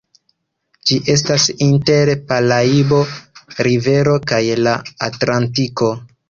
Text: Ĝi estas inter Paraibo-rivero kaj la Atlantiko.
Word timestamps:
Ĝi 0.91 0.95
estas 1.13 1.43
inter 1.65 2.11
Paraibo-rivero 2.31 4.17
kaj 4.33 4.41
la 4.63 4.75
Atlantiko. 5.11 5.93